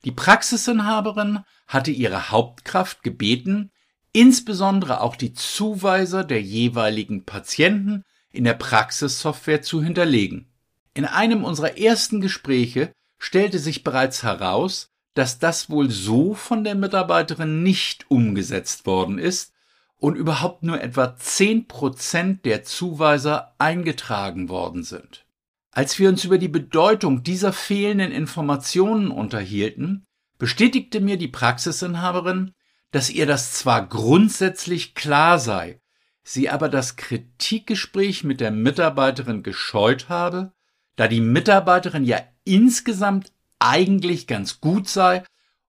Die 0.05 0.11
Praxisinhaberin 0.11 1.39
hatte 1.67 1.91
ihre 1.91 2.31
Hauptkraft 2.31 3.03
gebeten, 3.03 3.71
insbesondere 4.13 5.01
auch 5.01 5.15
die 5.15 5.33
Zuweiser 5.33 6.23
der 6.23 6.41
jeweiligen 6.41 7.25
Patienten 7.25 8.03
in 8.31 8.43
der 8.43 8.53
Praxissoftware 8.53 9.61
zu 9.61 9.83
hinterlegen. 9.83 10.51
In 10.93 11.05
einem 11.05 11.43
unserer 11.43 11.77
ersten 11.77 12.21
Gespräche 12.21 12.91
stellte 13.17 13.59
sich 13.59 13.83
bereits 13.83 14.23
heraus, 14.23 14.89
dass 15.13 15.39
das 15.39 15.69
wohl 15.69 15.89
so 15.89 16.35
von 16.35 16.63
der 16.63 16.75
Mitarbeiterin 16.75 17.63
nicht 17.63 18.09
umgesetzt 18.09 18.85
worden 18.85 19.17
ist 19.17 19.53
und 19.97 20.15
überhaupt 20.15 20.63
nur 20.63 20.81
etwa 20.81 21.15
zehn 21.17 21.67
Prozent 21.67 22.45
der 22.45 22.63
Zuweiser 22.63 23.55
eingetragen 23.57 24.49
worden 24.49 24.83
sind. 24.83 25.25
Als 25.71 25.99
wir 25.99 26.09
uns 26.09 26.23
über 26.23 26.37
die 26.37 26.47
Bedeutung 26.47 27.23
dieser 27.23 27.53
fehlenden 27.53 28.11
Informationen 28.11 29.11
unterhielten, 29.11 30.05
bestätigte 30.37 31.01
mir 31.01 31.17
die 31.17 31.27
Praxisinhaberin, 31.27 32.53
dass 32.91 33.09
ihr 33.09 33.25
das 33.25 33.53
zwar 33.53 33.87
grundsätzlich 33.87 34.95
klar 34.95 35.39
sei, 35.39 35.81
sie 36.23 36.49
aber 36.49 36.69
das 36.69 36.95
Kritikgespräch 36.95 38.23
mit 38.23 38.39
der 38.39 38.51
Mitarbeiterin 38.51 39.43
gescheut 39.43 40.09
habe, 40.09 40.51
da 40.95 41.07
die 41.07 41.21
Mitarbeiterin 41.21 42.03
ja 42.03 42.19
insgesamt 42.43 43.31
eigentlich 43.59 44.27
ganz 44.27 44.61
gut 44.61 44.87
sei 44.89 45.23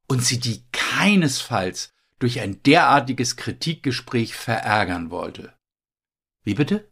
und 0.07 0.25
sie 0.25 0.39
die 0.41 0.65
keinesfalls 0.73 1.93
durch 2.19 2.41
ein 2.41 2.63
derartiges 2.63 3.37
Kritikgespräch 3.37 4.35
verärgern 4.35 5.11
wollte. 5.11 5.55
Wie 6.43 6.55
bitte? 6.55 6.91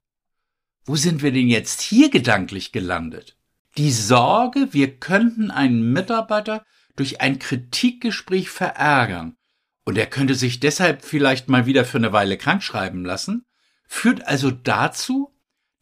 Wo 0.84 0.96
sind 0.96 1.22
wir 1.22 1.32
denn 1.32 1.48
jetzt 1.48 1.80
hier 1.80 2.10
gedanklich 2.10 2.72
gelandet? 2.72 3.36
Die 3.76 3.90
Sorge, 3.90 4.68
wir 4.72 4.98
könnten 4.98 5.50
einen 5.50 5.92
Mitarbeiter 5.92 6.64
durch 6.94 7.20
ein 7.20 7.38
Kritikgespräch 7.38 8.50
verärgern 8.50 9.36
und 9.84 9.98
er 9.98 10.06
könnte 10.06 10.34
sich 10.34 10.60
deshalb 10.60 11.04
vielleicht 11.04 11.48
mal 11.48 11.66
wieder 11.66 11.84
für 11.84 11.98
eine 11.98 12.12
Weile 12.12 12.36
krankschreiben 12.38 13.04
lassen, 13.04 13.44
führt 13.86 14.26
also 14.26 14.50
dazu, 14.50 15.32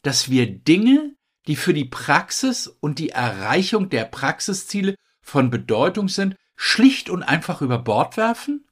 dass 0.01 0.29
wir 0.29 0.47
Dinge, 0.47 1.15
die 1.47 1.55
für 1.55 1.73
die 1.73 1.85
Praxis 1.85 2.67
und 2.67 2.99
die 2.99 3.09
Erreichung 3.09 3.89
der 3.89 4.05
Praxisziele 4.05 4.95
von 5.21 5.49
Bedeutung 5.49 6.09
sind, 6.09 6.35
schlicht 6.55 7.09
und 7.09 7.23
einfach 7.23 7.61
über 7.61 7.79
Bord 7.79 8.17
werfen? 8.17 8.64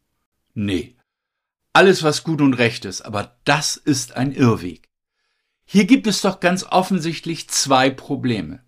Nee. 0.53 0.95
Alles, 1.73 2.03
was 2.03 2.23
gut 2.23 2.41
und 2.41 2.53
recht 2.53 2.85
ist, 2.85 3.01
aber 3.01 3.37
das 3.45 3.77
ist 3.77 4.15
ein 4.15 4.31
Irrweg. 4.31 4.89
Hier 5.65 5.85
gibt 5.85 6.07
es 6.07 6.21
doch 6.21 6.39
ganz 6.39 6.63
offensichtlich 6.63 7.49
zwei 7.49 7.89
Probleme. 7.89 8.63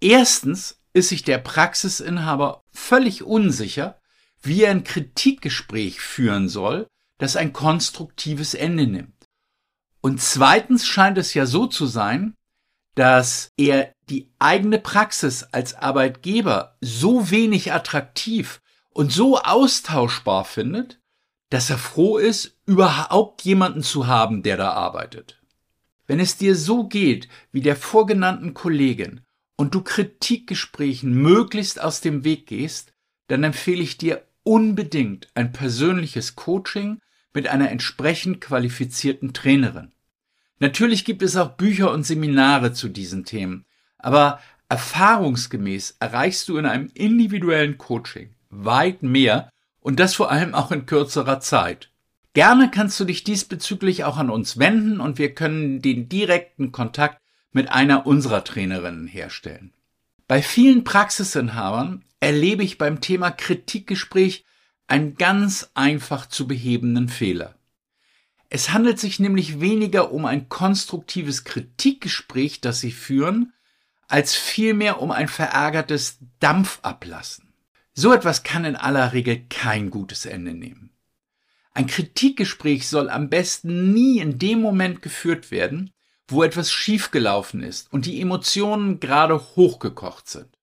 Erstens 0.00 0.80
ist 0.92 1.10
sich 1.10 1.22
der 1.22 1.38
Praxisinhaber 1.38 2.62
völlig 2.70 3.22
unsicher, 3.22 4.00
wie 4.40 4.62
er 4.62 4.70
ein 4.70 4.84
Kritikgespräch 4.84 6.00
führen 6.00 6.48
soll, 6.48 6.86
das 7.18 7.36
ein 7.36 7.52
konstruktives 7.52 8.54
Ende 8.54 8.86
nimmt. 8.86 9.26
Und 10.00 10.22
zweitens 10.22 10.86
scheint 10.86 11.18
es 11.18 11.34
ja 11.34 11.46
so 11.46 11.66
zu 11.66 11.86
sein, 11.86 12.34
dass 12.94 13.50
er 13.58 13.92
die 14.08 14.30
eigene 14.38 14.78
Praxis 14.78 15.42
als 15.42 15.74
Arbeitgeber 15.74 16.76
so 16.80 17.30
wenig 17.30 17.72
attraktiv 17.72 18.60
und 18.90 19.12
so 19.12 19.38
austauschbar 19.38 20.44
findet, 20.44 20.98
dass 21.50 21.70
er 21.70 21.78
froh 21.78 22.18
ist, 22.18 22.58
überhaupt 22.66 23.42
jemanden 23.42 23.82
zu 23.82 24.06
haben, 24.06 24.42
der 24.42 24.56
da 24.56 24.72
arbeitet. 24.72 25.40
Wenn 26.06 26.20
es 26.20 26.36
dir 26.36 26.54
so 26.54 26.86
geht 26.86 27.28
wie 27.52 27.60
der 27.60 27.76
vorgenannten 27.76 28.54
Kollegin 28.54 29.20
und 29.56 29.74
du 29.74 29.82
Kritikgesprächen 29.82 31.14
möglichst 31.14 31.80
aus 31.80 32.00
dem 32.00 32.24
Weg 32.24 32.46
gehst, 32.46 32.92
dann 33.28 33.42
empfehle 33.42 33.82
ich 33.82 33.98
dir 33.98 34.24
unbedingt 34.44 35.28
ein 35.34 35.52
persönliches 35.52 36.36
Coaching 36.36 37.00
mit 37.34 37.48
einer 37.48 37.70
entsprechend 37.70 38.40
qualifizierten 38.40 39.32
Trainerin. 39.32 39.92
Natürlich 40.58 41.04
gibt 41.04 41.22
es 41.22 41.36
auch 41.36 41.56
Bücher 41.56 41.92
und 41.92 42.04
Seminare 42.04 42.72
zu 42.72 42.88
diesen 42.88 43.24
Themen, 43.24 43.64
aber 43.98 44.40
erfahrungsgemäß 44.68 45.96
erreichst 46.00 46.48
du 46.48 46.56
in 46.56 46.66
einem 46.66 46.90
individuellen 46.94 47.76
Coaching 47.76 48.34
weit 48.48 49.02
mehr 49.02 49.50
und 49.86 50.00
das 50.00 50.16
vor 50.16 50.32
allem 50.32 50.52
auch 50.52 50.72
in 50.72 50.84
kürzerer 50.84 51.38
Zeit. 51.38 51.92
Gerne 52.32 52.72
kannst 52.72 52.98
du 52.98 53.04
dich 53.04 53.22
diesbezüglich 53.22 54.02
auch 54.02 54.16
an 54.16 54.30
uns 54.30 54.58
wenden 54.58 54.98
und 54.98 55.16
wir 55.16 55.32
können 55.32 55.80
den 55.80 56.08
direkten 56.08 56.72
Kontakt 56.72 57.22
mit 57.52 57.70
einer 57.70 58.04
unserer 58.04 58.42
Trainerinnen 58.42 59.06
herstellen. 59.06 59.72
Bei 60.26 60.42
vielen 60.42 60.82
Praxisinhabern 60.82 62.04
erlebe 62.18 62.64
ich 62.64 62.78
beim 62.78 63.00
Thema 63.00 63.30
Kritikgespräch 63.30 64.44
einen 64.88 65.14
ganz 65.14 65.70
einfach 65.74 66.26
zu 66.26 66.48
behebenden 66.48 67.08
Fehler. 67.08 67.54
Es 68.50 68.72
handelt 68.72 68.98
sich 68.98 69.20
nämlich 69.20 69.60
weniger 69.60 70.10
um 70.10 70.24
ein 70.24 70.48
konstruktives 70.48 71.44
Kritikgespräch, 71.44 72.60
das 72.60 72.80
sie 72.80 72.90
führen, 72.90 73.52
als 74.08 74.34
vielmehr 74.34 75.00
um 75.00 75.12
ein 75.12 75.28
verärgertes 75.28 76.18
Dampfablassen. 76.40 77.45
So 77.96 78.12
etwas 78.12 78.44
kann 78.44 78.64
in 78.64 78.76
aller 78.76 79.12
Regel 79.12 79.46
kein 79.48 79.90
gutes 79.90 80.26
Ende 80.26 80.54
nehmen. 80.54 80.90
Ein 81.72 81.88
Kritikgespräch 81.88 82.86
soll 82.86 83.10
am 83.10 83.28
besten 83.28 83.92
nie 83.92 84.20
in 84.20 84.38
dem 84.38 84.60
Moment 84.60 85.02
geführt 85.02 85.50
werden, 85.50 85.90
wo 86.28 86.44
etwas 86.44 86.70
schiefgelaufen 86.70 87.62
ist 87.62 87.92
und 87.92 88.06
die 88.06 88.20
Emotionen 88.20 89.00
gerade 89.00 89.40
hochgekocht 89.56 90.28
sind. 90.28 90.58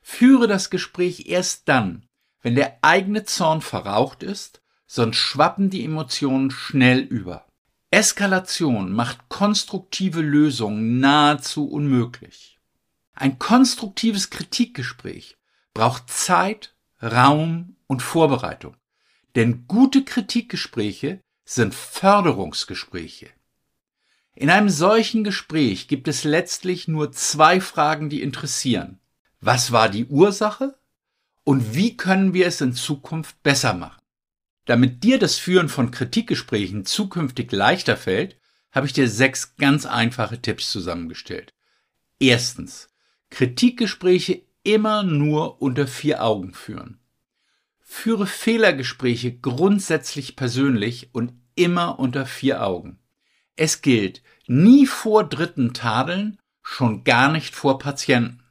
Führe 0.00 0.48
das 0.48 0.70
Gespräch 0.70 1.26
erst 1.26 1.68
dann, 1.68 2.06
wenn 2.40 2.54
der 2.54 2.78
eigene 2.80 3.24
Zorn 3.24 3.60
verraucht 3.60 4.22
ist 4.22 4.62
sonst 4.92 5.16
schwappen 5.16 5.70
die 5.70 5.86
Emotionen 5.86 6.50
schnell 6.50 6.98
über. 7.00 7.46
Eskalation 7.90 8.92
macht 8.92 9.30
konstruktive 9.30 10.20
Lösungen 10.20 11.00
nahezu 11.00 11.66
unmöglich. 11.66 12.58
Ein 13.14 13.38
konstruktives 13.38 14.28
Kritikgespräch 14.28 15.38
braucht 15.74 16.10
Zeit, 16.10 16.74
Raum 17.02 17.76
und 17.86 18.02
Vorbereitung. 18.02 18.76
Denn 19.34 19.66
gute 19.66 20.04
Kritikgespräche 20.04 21.20
sind 21.44 21.74
Förderungsgespräche. 21.74 23.30
In 24.34 24.50
einem 24.50 24.68
solchen 24.68 25.24
Gespräch 25.24 25.88
gibt 25.88 26.08
es 26.08 26.24
letztlich 26.24 26.88
nur 26.88 27.12
zwei 27.12 27.60
Fragen, 27.60 28.08
die 28.08 28.22
interessieren. 28.22 28.98
Was 29.40 29.72
war 29.72 29.88
die 29.88 30.06
Ursache? 30.06 30.78
Und 31.44 31.74
wie 31.74 31.96
können 31.96 32.32
wir 32.32 32.46
es 32.46 32.60
in 32.60 32.72
Zukunft 32.72 33.42
besser 33.42 33.74
machen? 33.74 34.00
Damit 34.64 35.02
dir 35.02 35.18
das 35.18 35.38
Führen 35.38 35.68
von 35.68 35.90
Kritikgesprächen 35.90 36.84
zukünftig 36.84 37.50
leichter 37.50 37.96
fällt, 37.96 38.38
habe 38.70 38.86
ich 38.86 38.92
dir 38.92 39.08
sechs 39.08 39.56
ganz 39.56 39.84
einfache 39.84 40.40
Tipps 40.40 40.70
zusammengestellt. 40.70 41.52
Erstens, 42.20 42.88
Kritikgespräche 43.30 44.42
immer 44.64 45.02
nur 45.02 45.60
unter 45.60 45.86
vier 45.86 46.22
Augen 46.22 46.54
führen. 46.54 47.00
Führe 47.80 48.26
Fehlergespräche 48.26 49.38
grundsätzlich 49.38 50.36
persönlich 50.36 51.10
und 51.12 51.34
immer 51.54 51.98
unter 51.98 52.26
vier 52.26 52.64
Augen. 52.64 52.98
Es 53.56 53.82
gilt, 53.82 54.22
nie 54.46 54.86
vor 54.86 55.28
Dritten 55.28 55.74
tadeln, 55.74 56.38
schon 56.62 57.04
gar 57.04 57.30
nicht 57.30 57.54
vor 57.54 57.78
Patienten. 57.78 58.42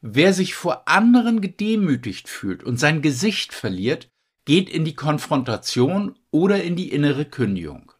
Wer 0.00 0.32
sich 0.34 0.54
vor 0.54 0.86
anderen 0.86 1.40
gedemütigt 1.40 2.28
fühlt 2.28 2.62
und 2.62 2.78
sein 2.78 3.02
Gesicht 3.02 3.54
verliert, 3.54 4.10
geht 4.44 4.68
in 4.68 4.84
die 4.84 4.94
Konfrontation 4.94 6.18
oder 6.30 6.62
in 6.62 6.76
die 6.76 6.92
innere 6.92 7.24
Kündigung. 7.24 7.92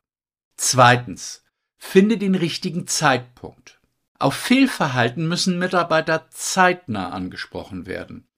Zweitens, 0.57 1.43
finde 1.79 2.19
den 2.19 2.35
richtigen 2.35 2.87
Zeitpunkt. 2.87 3.81
Auf 4.19 4.35
Fehlverhalten 4.35 5.29
müssen 5.29 5.59
Mitarbeiter 5.59 6.29
zeitnah 6.31 7.11
angesprochen 7.11 7.87
werden. 7.87 8.29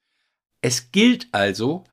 Es 0.62 0.90
gilt 0.90 1.28
also, 1.32 1.84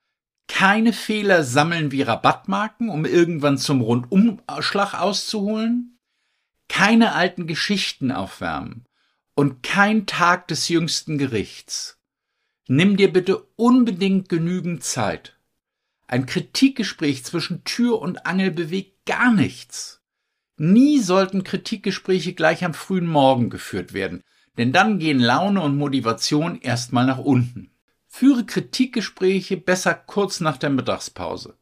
keine 0.48 0.94
Fehler 0.94 1.44
sammeln 1.44 1.92
wie 1.92 2.02
Rabattmarken, 2.02 2.90
um 2.90 3.06
irgendwann 3.06 3.58
zum 3.58 3.82
Rundumschlag 3.82 4.94
auszuholen, 4.94 6.00
keine 6.70 7.14
alten 7.14 7.48
Geschichten 7.48 8.12
aufwärmen 8.12 8.86
und 9.36 9.64
kein 9.64 10.06
Tag 10.06 10.48
des 10.48 10.70
jüngsten 10.70 11.18
Gerichts. 11.18 12.00
Nimm 12.68 12.98
dir 12.98 13.12
bitte 13.12 13.44
unbedingt 13.56 14.30
genügend 14.30 14.84
Zeit. 14.84 15.38
Ein 16.08 16.26
Kritikgespräch 16.26 17.26
zwischen 17.26 17.64
Tür 17.64 18.00
und 18.00 18.26
Angel 18.26 18.52
bewegt 18.52 19.06
gar 19.06 19.32
nichts. 19.34 20.03
Nie 20.58 21.00
sollten 21.00 21.44
Kritikgespräche 21.44 22.34
gleich 22.34 22.64
am 22.64 22.74
frühen 22.74 23.08
Morgen 23.08 23.50
geführt 23.50 23.94
werden, 23.94 24.24
denn 24.58 24.72
dann 24.72 25.00
gehen 25.00 25.20
Laune 25.20 25.62
und 25.62 25.78
Motivation 25.78 26.60
erstmal 26.62 27.06
nach 27.06 27.18
unten. 27.18 27.72
Führe 28.08 28.46
Kritikgespräche 28.46 29.58
besser 29.58 29.96
kurz 29.96 30.40
nach 30.40 30.58
der 30.58 30.70
Mittagspause. 30.70 31.58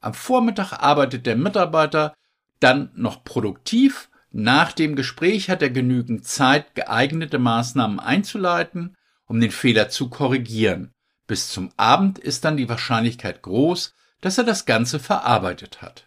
Am 0.00 0.12
Vormittag 0.12 0.72
arbeitet 0.74 1.24
der 1.24 1.36
Mitarbeiter 1.36 2.14
dann 2.60 2.90
noch 2.94 3.24
produktiv. 3.24 4.10
Nach 4.30 4.72
dem 4.72 4.96
Gespräch 4.96 5.48
hat 5.48 5.62
er 5.62 5.70
genügend 5.70 6.26
Zeit, 6.26 6.74
geeignete 6.74 7.38
Maßnahmen 7.38 7.98
einzuleiten, 7.98 8.94
um 9.24 9.40
den 9.40 9.50
Fehler 9.50 9.88
zu 9.88 10.10
korrigieren. 10.10 10.92
Bis 11.26 11.48
zum 11.48 11.70
Abend 11.76 12.18
ist 12.18 12.44
dann 12.44 12.56
die 12.56 12.68
Wahrscheinlichkeit 12.68 13.42
groß, 13.42 13.94
dass 14.20 14.38
er 14.38 14.44
das 14.44 14.66
Ganze 14.66 14.98
verarbeitet 14.98 15.82
hat. 15.82 16.06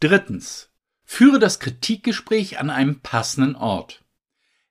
Drittens. 0.00 0.70
Führe 1.04 1.38
das 1.38 1.60
Kritikgespräch 1.60 2.58
an 2.58 2.70
einem 2.70 3.00
passenden 3.00 3.56
Ort. 3.56 4.02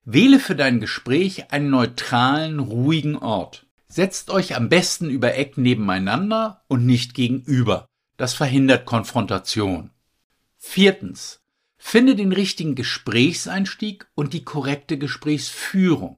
Wähle 0.06 0.40
für 0.40 0.56
dein 0.56 0.80
Gespräch 0.80 1.52
einen 1.52 1.70
neutralen, 1.70 2.60
ruhigen 2.60 3.16
Ort. 3.16 3.66
Setzt 3.88 4.30
euch 4.30 4.56
am 4.56 4.70
besten 4.70 5.10
über 5.10 5.36
Eck 5.36 5.58
nebeneinander 5.58 6.64
und 6.68 6.86
nicht 6.86 7.14
gegenüber. 7.14 7.88
Das 8.18 8.34
verhindert 8.34 8.86
Konfrontation. 8.86 9.92
Viertens. 10.58 11.40
Finde 11.78 12.16
den 12.16 12.32
richtigen 12.32 12.76
Gesprächseinstieg 12.76 14.08
und 14.16 14.34
die 14.34 14.44
korrekte 14.44 14.98
Gesprächsführung. 14.98 16.18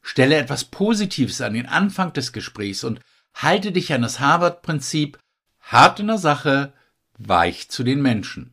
Stelle 0.00 0.36
etwas 0.36 0.64
Positives 0.64 1.40
an 1.40 1.54
den 1.54 1.66
Anfang 1.66 2.12
des 2.12 2.32
Gesprächs 2.32 2.84
und 2.84 3.00
halte 3.34 3.72
dich 3.72 3.92
an 3.92 4.02
das 4.02 4.20
Harvard-Prinzip 4.20 5.18
hart 5.60 6.00
in 6.00 6.08
der 6.08 6.18
Sache, 6.18 6.72
weich 7.18 7.68
zu 7.68 7.84
den 7.84 8.02
Menschen. 8.02 8.51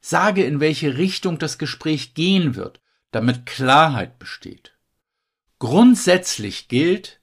Sage, 0.00 0.44
in 0.44 0.60
welche 0.60 0.98
Richtung 0.98 1.38
das 1.38 1.58
Gespräch 1.58 2.14
gehen 2.14 2.54
wird, 2.54 2.80
damit 3.10 3.46
Klarheit 3.46 4.18
besteht. 4.18 4.76
Grundsätzlich 5.58 6.68
gilt, 6.68 7.20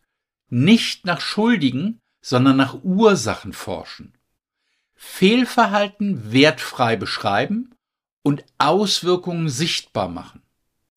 nicht 0.49 1.05
nach 1.05 1.21
Schuldigen, 1.21 2.01
sondern 2.21 2.57
nach 2.57 2.83
Ursachen 2.83 3.53
forschen. 3.53 4.17
Fehlverhalten 4.95 6.31
wertfrei 6.31 6.95
beschreiben 6.95 7.75
und 8.23 8.45
Auswirkungen 8.57 9.49
sichtbar 9.49 10.07
machen. 10.07 10.41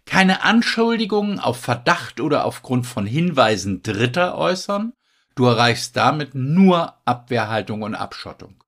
Keine 0.06 0.44
Anschuldigungen 0.44 1.40
auf 1.40 1.60
Verdacht 1.60 2.20
oder 2.20 2.44
aufgrund 2.44 2.86
von 2.86 3.04
Hinweisen 3.06 3.82
Dritter 3.82 4.38
äußern, 4.38 4.92
du 5.34 5.46
erreichst 5.46 5.96
damit 5.96 6.34
nur 6.34 6.94
Abwehrhaltung 7.04 7.82
und 7.82 7.96
Abschottung. 7.96 8.62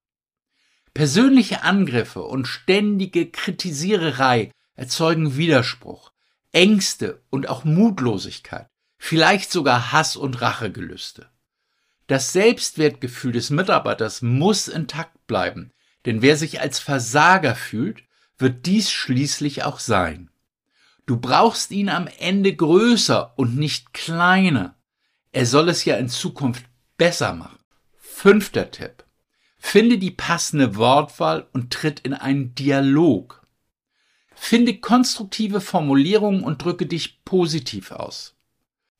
Persönliche 0.98 1.62
Angriffe 1.62 2.22
und 2.24 2.48
ständige 2.48 3.30
Kritisiererei 3.30 4.50
erzeugen 4.74 5.36
Widerspruch, 5.36 6.10
Ängste 6.50 7.22
und 7.30 7.48
auch 7.48 7.62
Mutlosigkeit 7.62 8.66
vielleicht 8.98 9.52
sogar 9.52 9.92
Hass 9.92 10.16
und 10.16 10.40
Rachegelüste. 10.40 11.30
Das 12.08 12.32
Selbstwertgefühl 12.32 13.30
des 13.30 13.50
Mitarbeiters 13.50 14.22
muss 14.22 14.66
intakt 14.66 15.24
bleiben, 15.28 15.70
denn 16.04 16.20
wer 16.20 16.36
sich 16.36 16.60
als 16.60 16.80
Versager 16.80 17.54
fühlt, 17.54 18.02
wird 18.36 18.66
dies 18.66 18.90
schließlich 18.90 19.62
auch 19.62 19.78
sein. 19.78 20.32
Du 21.06 21.16
brauchst 21.16 21.70
ihn 21.70 21.90
am 21.90 22.08
Ende 22.18 22.56
größer 22.56 23.38
und 23.38 23.56
nicht 23.56 23.94
kleiner. 23.94 24.74
Er 25.30 25.46
soll 25.46 25.68
es 25.68 25.84
ja 25.84 25.96
in 25.96 26.08
Zukunft 26.08 26.64
besser 26.96 27.34
machen. 27.34 27.60
Fünfter 27.98 28.72
Tipp. 28.72 29.04
Finde 29.58 29.98
die 29.98 30.10
passende 30.12 30.76
Wortwahl 30.76 31.46
und 31.52 31.72
tritt 31.72 32.00
in 32.00 32.14
einen 32.14 32.54
Dialog. 32.54 33.46
Finde 34.34 34.78
konstruktive 34.78 35.60
Formulierungen 35.60 36.42
und 36.42 36.62
drücke 36.62 36.86
dich 36.86 37.24
positiv 37.24 37.90
aus. 37.90 38.36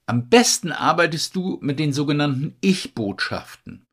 Am 0.07 0.29
besten 0.29 0.73
arbeitest 0.73 1.37
du 1.37 1.59
mit 1.61 1.79
den 1.79 1.93
sogenannten 1.93 2.57
Ich-Botschaften. 2.61 3.87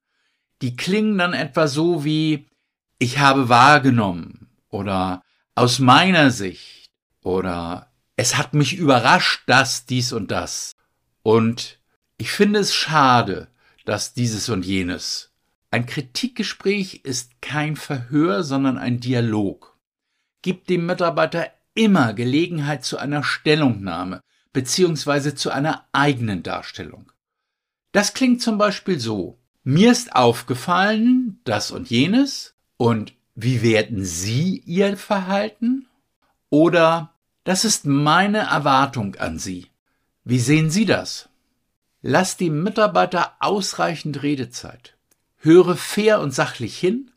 Die 0.62 0.75
klingen 0.75 1.17
dann 1.17 1.34
etwa 1.34 1.67
so 1.67 2.04
wie 2.04 2.47
ich 2.97 3.19
habe 3.19 3.49
wahrgenommen 3.49 4.49
oder 4.69 5.21
aus 5.54 5.80
meiner 5.80 6.32
Sicht 6.32 6.89
oder 7.21 7.91
es 8.15 8.38
hat 8.38 8.54
mich 8.54 8.78
überrascht, 8.78 9.43
dass 9.47 9.86
dies 9.86 10.13
und 10.13 10.32
das. 10.32 10.71
Und 11.21 11.80
ich 12.17 12.32
finde 12.32 12.60
es 12.60 12.73
schade, 12.73 13.49
dass 13.84 14.13
dieses 14.13 14.49
und 14.49 14.65
jenes. 14.65 15.32
Ein 15.75 15.88
Kritikgespräch 15.88 17.01
ist 17.03 17.41
kein 17.41 17.75
Verhör, 17.75 18.45
sondern 18.45 18.77
ein 18.77 19.01
Dialog. 19.01 19.77
Gib 20.41 20.67
dem 20.67 20.85
Mitarbeiter 20.85 21.51
immer 21.73 22.13
Gelegenheit 22.13 22.85
zu 22.85 22.97
einer 22.97 23.25
Stellungnahme, 23.25 24.21
beziehungsweise 24.53 25.35
zu 25.35 25.51
einer 25.51 25.85
eigenen 25.91 26.43
Darstellung. 26.43 27.11
Das 27.91 28.13
klingt 28.13 28.41
zum 28.41 28.57
Beispiel 28.57 29.01
so. 29.01 29.38
Mir 29.65 29.91
ist 29.91 30.15
aufgefallen, 30.15 31.41
das 31.43 31.71
und 31.71 31.89
jenes, 31.89 32.55
und 32.77 33.13
wie 33.35 33.61
werden 33.61 34.05
Sie 34.05 34.63
Ihr 34.65 34.95
Verhalten? 34.95 35.88
Oder 36.49 37.13
das 37.43 37.65
ist 37.65 37.85
meine 37.85 38.47
Erwartung 38.47 39.15
an 39.15 39.39
Sie. 39.39 39.67
Wie 40.23 40.39
sehen 40.39 40.69
Sie 40.69 40.85
das? 40.85 41.27
Lass 42.01 42.38
dem 42.38 42.63
Mitarbeiter 42.63 43.33
ausreichend 43.41 44.23
Redezeit. 44.23 44.94
Höre 45.38 45.76
fair 45.76 46.19
und 46.19 46.32
sachlich 46.32 46.78
hin 46.78 47.12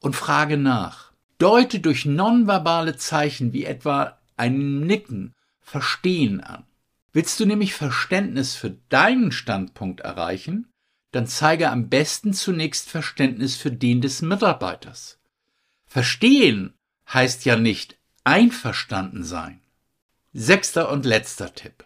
und 0.00 0.16
frage 0.16 0.56
nach. 0.56 1.12
Deute 1.38 1.80
durch 1.80 2.04
nonverbale 2.04 2.96
Zeichen 2.96 3.52
wie 3.52 3.64
etwa 3.64 4.18
ein 4.36 4.80
Nicken 4.80 5.34
Verstehen 5.60 6.40
an. 6.40 6.64
Willst 7.12 7.38
du 7.38 7.46
nämlich 7.46 7.74
Verständnis 7.74 8.54
für 8.54 8.70
deinen 8.88 9.32
Standpunkt 9.32 10.00
erreichen, 10.00 10.66
dann 11.12 11.26
zeige 11.26 11.70
am 11.70 11.88
besten 11.88 12.32
zunächst 12.32 12.88
Verständnis 12.88 13.56
für 13.56 13.70
den 13.70 14.00
des 14.00 14.22
Mitarbeiters. 14.22 15.18
Verstehen 15.86 16.74
heißt 17.08 17.44
ja 17.44 17.56
nicht 17.56 17.98
einverstanden 18.24 19.24
sein. 19.24 19.60
Sechster 20.32 20.90
und 20.90 21.04
letzter 21.04 21.54
Tipp. 21.54 21.84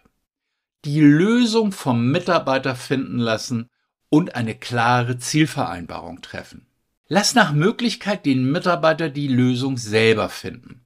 Die 0.83 1.01
Lösung 1.01 1.71
vom 1.71 2.11
Mitarbeiter 2.11 2.75
finden 2.75 3.17
lassen 3.17 3.69
und 4.09 4.35
eine 4.35 4.55
klare 4.55 5.17
Zielvereinbarung 5.17 6.21
treffen. 6.21 6.67
Lass 7.07 7.35
nach 7.35 7.53
Möglichkeit 7.53 8.25
den 8.25 8.51
Mitarbeiter 8.51 9.09
die 9.09 9.27
Lösung 9.27 9.77
selber 9.77 10.29
finden. 10.29 10.85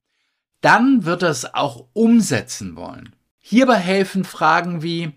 Dann 0.62 1.06
wird 1.06 1.24
er 1.24 1.30
es 1.30 1.54
auch 1.54 1.88
umsetzen 1.94 2.76
wollen. 2.76 3.16
Hierbei 3.40 3.78
helfen 3.78 4.26
Fragen 4.26 4.84
wie, 4.84 5.14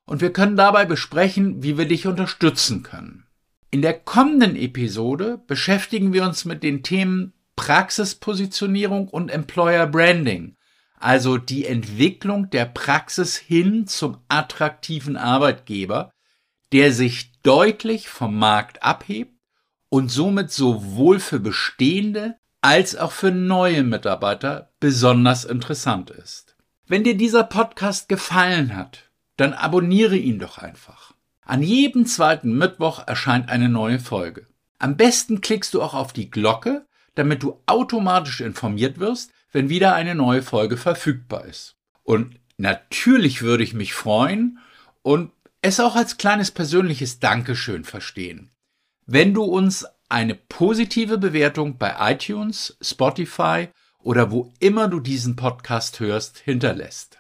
und 0.07 0.21
wir 0.21 0.33
können 0.33 0.57
dabei 0.57 0.85
besprechen, 0.85 1.63
wie 1.63 1.79
wir 1.79 1.87
dich 1.87 2.07
unterstützen 2.07 2.83
können. 2.83 3.27
In 3.71 3.83
der 3.83 3.95
kommenden 3.95 4.57
Episode 4.57 5.41
beschäftigen 5.47 6.13
wir 6.13 6.25
uns 6.25 6.45
mit 6.45 6.63
den 6.63 6.83
Themen 6.83 7.35
Praxispositionierung 7.57 9.09
und 9.09 9.31
Employer 9.31 9.87
Branding, 9.87 10.57
also 10.99 11.37
die 11.37 11.67
Entwicklung 11.67 12.51
der 12.51 12.65
Praxis 12.65 13.37
hin 13.37 13.87
zum 13.87 14.19
attraktiven 14.29 15.17
Arbeitgeber, 15.17 16.13
der 16.73 16.93
sich 16.93 17.33
deutlich 17.43 18.09
vom 18.09 18.39
Markt 18.39 18.83
abhebt 18.83 19.37
und 19.89 20.11
somit 20.11 20.51
sowohl 20.51 21.21
für 21.21 21.41
bestehende 21.41 22.37
als 22.67 22.97
auch 22.97 23.13
für 23.13 23.31
neue 23.31 23.85
Mitarbeiter 23.85 24.73
besonders 24.81 25.45
interessant 25.45 26.11
ist. 26.11 26.57
Wenn 26.89 27.05
dir 27.05 27.17
dieser 27.17 27.45
Podcast 27.45 28.09
gefallen 28.09 28.75
hat, 28.75 29.09
dann 29.37 29.53
abonniere 29.53 30.17
ihn 30.17 30.41
doch 30.41 30.59
einfach. 30.59 31.15
An 31.43 31.63
jedem 31.63 32.07
zweiten 32.07 32.59
Mittwoch 32.59 33.07
erscheint 33.07 33.51
eine 33.51 33.69
neue 33.69 34.01
Folge. 34.01 34.49
Am 34.81 34.97
besten 34.97 35.41
klickst 35.41 35.75
du 35.75 35.81
auch 35.81 35.95
auf 35.95 36.13
die 36.13 36.29
Glocke, 36.29 36.87
damit 37.15 37.45
du 37.45 37.63
automatisch 37.67 38.41
informiert 38.41 38.99
wirst, 38.99 39.31
wenn 39.53 39.69
wieder 39.69 39.95
eine 39.95 40.17
neue 40.17 40.43
Folge 40.43 40.77
verfügbar 40.77 41.45
ist. 41.45 41.77
Und 42.03 42.35
natürlich 42.57 43.43
würde 43.43 43.63
ich 43.63 43.75
mich 43.75 43.95
freuen 43.95 44.59
und 45.03 45.31
es 45.63 45.79
auch 45.79 45.95
als 45.95 46.17
kleines 46.17 46.51
persönliches 46.51 47.21
Dankeschön 47.21 47.85
verstehen, 47.85 48.51
wenn 49.07 49.35
du 49.35 49.45
uns 49.45 49.87
eine 50.09 50.35
positive 50.35 51.19
Bewertung 51.19 51.79
bei 51.79 51.95
iTunes, 52.13 52.77
Spotify 52.81 53.69
oder 53.99 54.31
wo 54.31 54.53
immer 54.61 54.89
du 54.89 55.01
diesen 55.01 55.37
Podcast 55.37 56.01
hörst, 56.01 56.39
hinterlässt. 56.39 57.19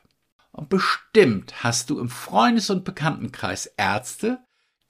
Und 0.53 0.69
bestimmt 0.69 1.65
hast 1.65 1.91
du 1.91 1.99
im 1.99 2.09
Freundes- 2.09 2.71
und 2.71 2.85
Bekanntenkreis 2.85 3.67
Ärzte, 3.77 4.39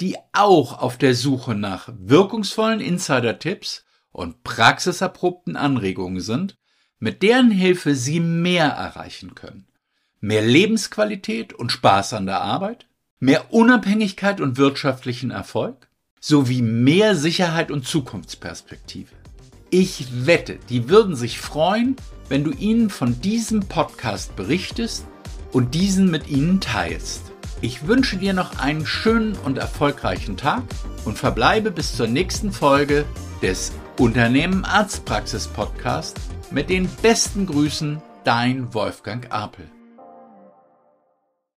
die 0.00 0.16
auch 0.32 0.78
auf 0.78 0.98
der 0.98 1.14
Suche 1.14 1.54
nach 1.54 1.88
wirkungsvollen 1.96 2.80
Insider-Tipps 2.80 3.84
und 4.12 4.44
praxiserprobten 4.44 5.56
Anregungen 5.56 6.20
sind, 6.20 6.56
mit 6.98 7.22
deren 7.22 7.50
Hilfe 7.50 7.94
sie 7.94 8.20
mehr 8.20 8.68
erreichen 8.68 9.34
können. 9.34 9.66
Mehr 10.20 10.42
Lebensqualität 10.42 11.52
und 11.52 11.72
Spaß 11.72 12.14
an 12.14 12.26
der 12.26 12.40
Arbeit, 12.40 12.86
mehr 13.18 13.52
Unabhängigkeit 13.52 14.40
und 14.40 14.56
wirtschaftlichen 14.56 15.30
Erfolg, 15.30 15.85
sowie 16.20 16.62
mehr 16.62 17.14
Sicherheit 17.14 17.70
und 17.70 17.86
Zukunftsperspektive. 17.86 19.10
Ich 19.70 20.06
wette, 20.26 20.58
die 20.68 20.88
würden 20.88 21.16
sich 21.16 21.40
freuen, 21.40 21.96
wenn 22.28 22.44
du 22.44 22.52
ihnen 22.52 22.90
von 22.90 23.20
diesem 23.20 23.60
Podcast 23.60 24.36
berichtest 24.36 25.06
und 25.52 25.74
diesen 25.74 26.10
mit 26.10 26.28
ihnen 26.28 26.60
teilst. 26.60 27.22
Ich 27.60 27.86
wünsche 27.86 28.16
dir 28.16 28.32
noch 28.32 28.58
einen 28.58 28.86
schönen 28.86 29.34
und 29.44 29.58
erfolgreichen 29.58 30.36
Tag 30.36 30.62
und 31.04 31.18
verbleibe 31.18 31.70
bis 31.70 31.96
zur 31.96 32.06
nächsten 32.06 32.52
Folge 32.52 33.04
des 33.42 33.72
Unternehmen 33.98 34.64
Arztpraxis 34.64 35.48
Podcast 35.48 36.18
mit 36.50 36.68
den 36.68 36.88
besten 37.02 37.46
Grüßen, 37.46 38.02
dein 38.24 38.74
Wolfgang 38.74 39.32
Apel. 39.32 39.70